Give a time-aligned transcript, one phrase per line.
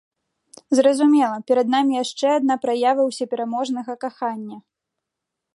[0.79, 4.57] Зразумела, перад намі яшчэ адна праява ўсёпераможнага кахання!